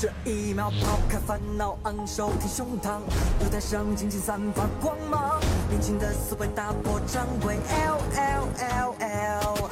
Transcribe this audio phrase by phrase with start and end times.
[0.00, 3.00] 这一秒抛开烦恼，昂首挺胸膛，
[3.40, 5.40] 舞台上尽情散发光芒。
[5.68, 9.68] 年轻的思维打破常规，L L L L。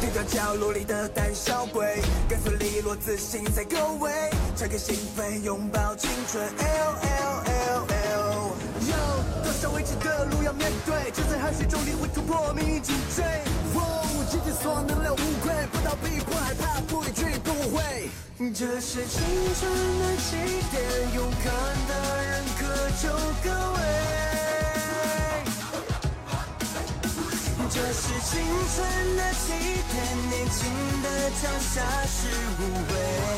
[0.00, 8.56] 丢掉角落里的胆小鬼，干脆利落自信在高位，敞开心扉拥抱青春，L L L L。
[8.78, 13.24] 有多少未知的路要面对，就在汗水中领会突破，命运紧追。
[14.30, 15.52] 竭尽所能了无愧，
[18.56, 19.20] 这是青
[19.58, 20.36] 春的起
[20.70, 20.80] 点，
[21.12, 21.52] 勇敢
[21.88, 22.62] 的人各
[23.02, 23.10] 就
[23.42, 23.78] 各位。
[27.68, 28.30] 这是青
[28.76, 29.50] 春的起
[29.90, 29.94] 点，
[30.30, 30.70] 年轻
[31.02, 31.06] 的
[31.42, 32.28] 脚下是
[32.60, 33.33] 无畏。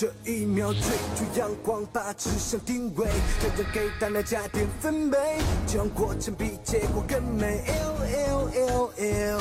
[0.00, 0.80] 这一秒追
[1.14, 3.06] 逐阳光，把志向定位，
[3.42, 5.18] 认真给大脑加点分贝，
[5.66, 7.62] 就让过程比结果更美。
[7.66, 9.40] L L L L，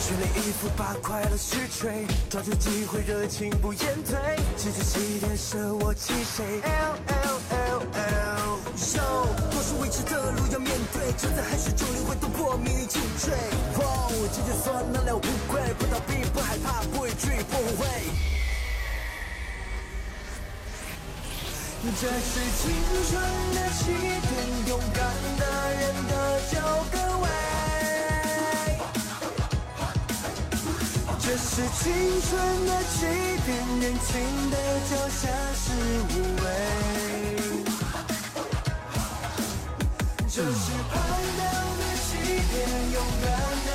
[0.00, 4.16] 全力以赴把快乐实锤，抓住机会，热情不言退，
[4.56, 6.62] 直至起点舍我其谁。
[6.62, 8.58] L L L L，
[8.96, 13.34] 有多少未知的路要面对，就在汗水中领会突破，命运紧追。
[13.84, 17.84] 哦，竭尽所能量无愧，不逃避，不害怕，不畏惧，不后悔。
[21.84, 22.62] 这是青
[23.08, 23.12] 春
[23.54, 24.32] 的起点，
[24.68, 24.98] 勇敢
[25.38, 25.42] 的
[25.78, 26.12] 人的
[26.50, 26.52] 就
[26.90, 27.24] 各位。
[31.20, 31.48] 这是
[31.78, 31.82] 青
[32.22, 32.32] 春
[32.66, 32.96] 的起
[33.44, 33.48] 点，
[33.78, 34.10] 年轻
[34.50, 34.54] 的
[34.90, 35.22] 脚下
[35.54, 35.64] 是
[36.08, 36.10] 无
[36.42, 36.44] 畏。
[40.26, 40.92] 这是攀
[41.36, 41.40] 登
[41.78, 42.08] 的起
[42.50, 42.52] 点，
[42.92, 43.26] 勇敢
[43.66, 43.70] 的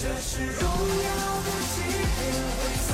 [0.00, 1.08] 这是荣耀
[1.42, 2.22] 的起点，
[2.54, 2.90] 挥洒